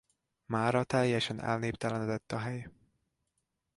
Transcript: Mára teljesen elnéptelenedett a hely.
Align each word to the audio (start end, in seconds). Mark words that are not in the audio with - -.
Mára 0.45 0.83
teljesen 0.83 1.39
elnéptelenedett 1.39 2.31
a 2.31 2.37
hely. 2.37 2.67